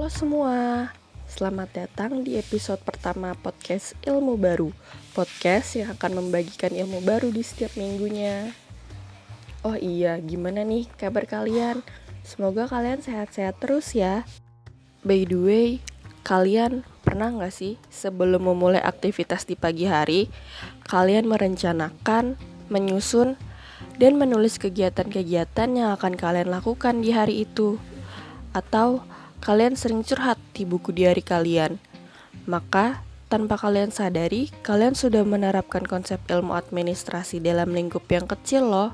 Halo 0.00 0.08
semua, 0.16 0.56
selamat 1.28 1.76
datang 1.76 2.24
di 2.24 2.40
episode 2.40 2.80
pertama 2.80 3.36
podcast 3.36 3.92
Ilmu 4.00 4.40
Baru 4.40 4.72
Podcast 5.12 5.76
yang 5.76 5.92
akan 5.92 6.24
membagikan 6.24 6.72
ilmu 6.72 7.04
baru 7.04 7.28
di 7.28 7.44
setiap 7.44 7.76
minggunya. 7.76 8.48
Oh 9.60 9.76
iya, 9.76 10.16
gimana 10.24 10.64
nih 10.64 10.88
kabar 10.96 11.28
kalian? 11.28 11.84
Semoga 12.24 12.64
kalian 12.64 13.04
sehat-sehat 13.04 13.60
terus 13.60 13.92
ya. 13.92 14.24
By 15.04 15.28
the 15.28 15.36
way, 15.36 15.68
kalian 16.24 16.80
pernah 17.04 17.36
gak 17.36 17.52
sih 17.52 17.76
sebelum 17.92 18.48
memulai 18.48 18.80
aktivitas 18.80 19.44
di 19.44 19.52
pagi 19.52 19.84
hari 19.84 20.32
Kalian 20.88 21.28
merencanakan, 21.28 22.40
menyusun, 22.72 23.36
dan 24.00 24.16
menulis 24.16 24.56
kegiatan-kegiatan 24.56 25.68
yang 25.76 25.92
akan 25.92 26.16
kalian 26.16 26.48
lakukan 26.48 27.04
di 27.04 27.12
hari 27.12 27.44
itu? 27.44 27.76
Atau 28.56 29.04
kalian 29.40 29.74
sering 29.74 30.04
curhat 30.04 30.36
di 30.52 30.68
buku 30.68 30.92
diari 30.92 31.24
kalian. 31.24 31.80
Maka, 32.44 33.00
tanpa 33.32 33.56
kalian 33.56 33.88
sadari, 33.88 34.52
kalian 34.60 34.92
sudah 34.92 35.24
menerapkan 35.24 35.84
konsep 35.84 36.20
ilmu 36.28 36.52
administrasi 36.52 37.40
dalam 37.40 37.72
lingkup 37.72 38.04
yang 38.12 38.28
kecil 38.28 38.68
loh. 38.68 38.90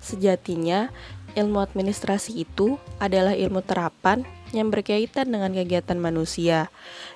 Sejatinya, 0.00 0.88
ilmu 1.36 1.60
administrasi 1.60 2.44
itu 2.44 2.80
adalah 2.98 3.36
ilmu 3.36 3.60
terapan 3.62 4.24
yang 4.50 4.72
berkaitan 4.74 5.30
dengan 5.30 5.54
kegiatan 5.54 5.94
manusia 5.94 6.68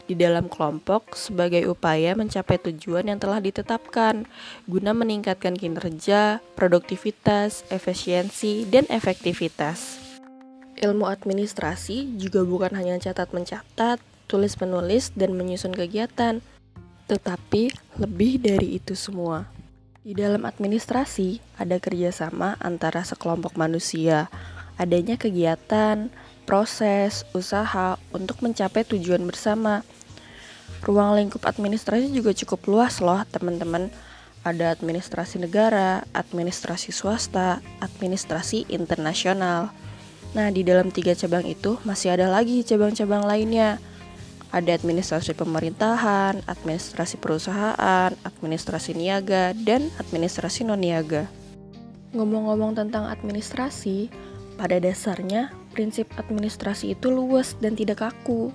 di 0.07 0.15
dalam 0.15 0.47
kelompok 0.47 1.19
sebagai 1.19 1.67
upaya 1.67 2.15
mencapai 2.15 2.63
tujuan 2.63 3.11
yang 3.11 3.19
telah 3.19 3.43
ditetapkan 3.43 4.29
guna 4.71 4.95
meningkatkan 4.95 5.59
kinerja, 5.59 6.39
produktivitas, 6.55 7.67
efisiensi, 7.75 8.69
dan 8.71 8.87
efektivitas. 8.87 10.04
Ilmu 10.85 11.09
administrasi 11.09 12.21
juga 12.21 12.45
bukan 12.45 12.77
hanya 12.77 13.01
catat 13.01 13.33
mencatat, 13.33 14.05
tulis 14.29 14.53
menulis, 14.61 15.17
dan 15.17 15.33
menyusun 15.33 15.73
kegiatan, 15.73 16.45
tetapi 17.09 17.73
lebih 17.97 18.37
dari 18.37 18.77
itu 18.77 18.93
semua. 18.93 19.49
Di 20.05 20.13
dalam 20.13 20.45
administrasi, 20.45 21.41
ada 21.57 21.81
kerjasama 21.81 22.61
antara 22.61 23.01
sekelompok 23.01 23.57
manusia, 23.57 24.29
adanya 24.77 25.17
kegiatan, 25.17 26.13
proses, 26.45 27.25
usaha 27.33 27.97
untuk 28.13 28.45
mencapai 28.45 28.85
tujuan 28.85 29.25
bersama. 29.25 29.81
Ruang 30.85 31.17
lingkup 31.17 31.49
administrasi 31.49 32.13
juga 32.13 32.37
cukup 32.37 32.61
luas 32.69 33.01
loh 33.01 33.25
teman-teman. 33.33 33.89
Ada 34.45 34.77
administrasi 34.77 35.41
negara, 35.41 36.05
administrasi 36.13 36.93
swasta, 36.93 37.65
administrasi 37.81 38.69
internasional. 38.69 39.73
Nah, 40.35 40.51
di 40.51 40.67
dalam 40.67 40.91
tiga 40.91 41.15
cabang 41.15 41.47
itu 41.47 41.79
masih 41.87 42.11
ada 42.19 42.27
lagi 42.27 42.67
cabang-cabang 42.67 43.23
lainnya. 43.23 43.79
Ada 44.51 44.83
administrasi 44.83 45.35
pemerintahan, 45.35 46.43
administrasi 46.47 47.23
perusahaan, 47.23 48.11
administrasi 48.27 48.99
niaga, 48.99 49.55
dan 49.55 49.91
administrasi 49.99 50.67
non-niaga. 50.67 51.31
Ngomong-ngomong 52.15 52.75
tentang 52.75 53.11
administrasi, 53.11 54.11
pada 54.55 54.79
dasarnya 54.79 55.51
prinsip 55.75 56.07
administrasi 56.15 56.95
itu 56.95 57.11
luas 57.11 57.59
dan 57.59 57.75
tidak 57.75 58.07
kaku. 58.07 58.55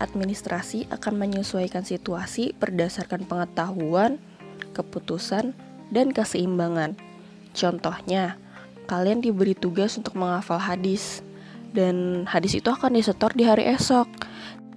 Administrasi 0.00 0.88
akan 0.88 1.20
menyesuaikan 1.20 1.84
situasi 1.84 2.56
berdasarkan 2.56 3.28
pengetahuan, 3.28 4.16
keputusan, 4.72 5.52
dan 5.92 6.12
keseimbangan. 6.12 6.96
Contohnya, 7.52 8.40
kalian 8.88 9.20
diberi 9.20 9.52
tugas 9.52 10.00
untuk 10.00 10.16
menghafal 10.16 10.56
hadis 10.56 11.20
dan 11.76 12.24
hadis 12.24 12.56
itu 12.56 12.72
akan 12.72 12.96
disetor 12.96 13.30
di 13.36 13.44
hari 13.44 13.68
esok. 13.68 14.08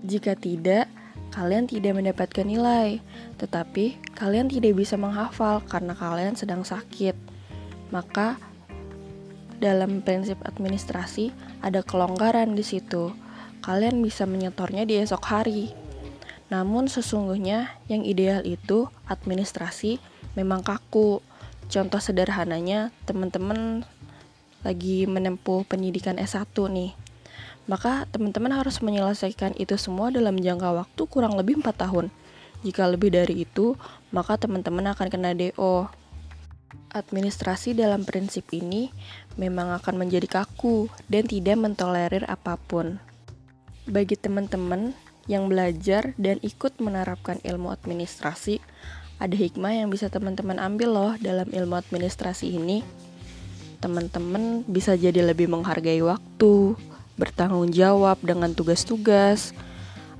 Jika 0.04 0.36
tidak, 0.36 0.92
kalian 1.32 1.66
tidak 1.66 1.96
mendapatkan 1.96 2.44
nilai, 2.44 3.00
tetapi 3.40 3.96
kalian 4.20 4.52
tidak 4.52 4.76
bisa 4.76 5.00
menghafal 5.00 5.64
karena 5.64 5.96
kalian 5.96 6.36
sedang 6.36 6.68
sakit. 6.68 7.16
Maka 7.96 8.36
dalam 9.64 10.04
prinsip 10.04 10.42
administrasi 10.44 11.32
ada 11.64 11.80
kelonggaran 11.86 12.52
di 12.58 12.66
situ. 12.66 13.16
Kalian 13.62 14.02
bisa 14.02 14.26
menyetornya 14.26 14.90
di 14.90 14.98
esok 14.98 15.24
hari. 15.24 15.72
Namun 16.50 16.92
sesungguhnya 16.92 17.80
yang 17.88 18.04
ideal 18.04 18.44
itu 18.44 18.90
administrasi 19.08 20.02
memang 20.36 20.66
kaku. 20.66 21.24
Contoh 21.72 22.04
sederhananya, 22.04 22.92
teman-teman 23.08 23.88
lagi 24.62 25.10
menempuh 25.10 25.66
pendidikan 25.66 26.18
S1 26.22 26.54
nih. 26.54 26.94
Maka 27.70 28.10
teman-teman 28.10 28.54
harus 28.58 28.82
menyelesaikan 28.82 29.54
itu 29.58 29.78
semua 29.78 30.10
dalam 30.10 30.38
jangka 30.38 30.70
waktu 30.74 31.02
kurang 31.06 31.38
lebih 31.38 31.62
4 31.62 31.74
tahun. 31.78 32.10
Jika 32.62 32.90
lebih 32.90 33.14
dari 33.14 33.46
itu, 33.46 33.74
maka 34.14 34.38
teman-teman 34.38 34.94
akan 34.94 35.08
kena 35.10 35.34
DO. 35.34 35.90
Administrasi 36.92 37.74
dalam 37.74 38.04
prinsip 38.04 38.48
ini 38.54 38.92
memang 39.40 39.72
akan 39.82 39.96
menjadi 39.98 40.42
kaku 40.42 40.92
dan 41.08 41.26
tidak 41.26 41.58
mentolerir 41.58 42.28
apa 42.30 42.60
pun. 42.60 43.02
Bagi 43.90 44.14
teman-teman 44.14 44.94
yang 45.26 45.50
belajar 45.50 46.14
dan 46.22 46.38
ikut 46.44 46.78
menerapkan 46.78 47.42
ilmu 47.42 47.72
administrasi, 47.74 48.62
ada 49.18 49.36
hikmah 49.38 49.74
yang 49.86 49.90
bisa 49.90 50.10
teman-teman 50.10 50.58
ambil 50.58 50.90
loh 50.92 51.14
dalam 51.22 51.50
ilmu 51.50 51.78
administrasi 51.78 52.58
ini 52.58 52.82
teman-teman 53.82 54.62
bisa 54.70 54.94
jadi 54.94 55.26
lebih 55.26 55.50
menghargai 55.50 56.00
waktu, 56.06 56.78
bertanggung 57.18 57.74
jawab 57.74 58.22
dengan 58.22 58.54
tugas-tugas 58.54 59.58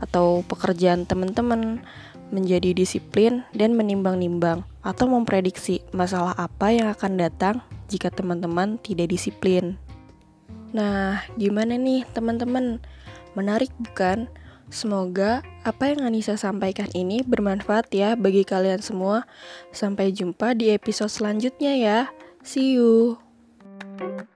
atau 0.02 0.42
pekerjaan 0.50 1.06
teman-teman, 1.06 1.86
menjadi 2.34 2.74
disiplin 2.74 3.46
dan 3.54 3.78
menimbang-nimbang 3.78 4.66
atau 4.82 5.06
memprediksi 5.06 5.86
masalah 5.94 6.34
apa 6.34 6.74
yang 6.74 6.90
akan 6.90 7.22
datang 7.22 7.56
jika 7.92 8.10
teman-teman 8.10 8.80
tidak 8.82 9.12
disiplin. 9.12 9.78
Nah, 10.72 11.22
gimana 11.36 11.76
nih 11.76 12.08
teman-teman? 12.16 12.80
Menarik 13.36 13.72
bukan? 13.78 14.32
Semoga 14.72 15.44
apa 15.68 15.92
yang 15.92 16.08
Anissa 16.08 16.40
sampaikan 16.40 16.88
ini 16.96 17.28
bermanfaat 17.28 17.92
ya 17.92 18.16
bagi 18.16 18.48
kalian 18.48 18.80
semua. 18.80 19.28
Sampai 19.76 20.16
jumpa 20.16 20.56
di 20.56 20.72
episode 20.72 21.12
selanjutnya 21.12 21.76
ya. 21.76 22.00
See 22.40 22.80
you. 22.80 23.20
Thank 24.02 24.22
you. 24.22 24.31